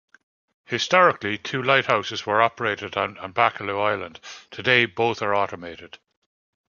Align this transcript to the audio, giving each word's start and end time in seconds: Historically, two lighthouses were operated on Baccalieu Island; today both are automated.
Historically, 0.65 1.37
two 1.37 1.61
lighthouses 1.61 2.25
were 2.25 2.41
operated 2.41 2.97
on 2.97 3.13
Baccalieu 3.35 3.79
Island; 3.79 4.19
today 4.49 4.87
both 4.87 5.21
are 5.21 5.35
automated. 5.35 5.99